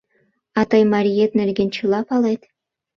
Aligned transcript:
А 0.59 0.61
тый 0.69 0.83
мариет 0.91 1.31
нерген 1.39 1.69
чыла 1.75 1.99
палет? 2.07 2.41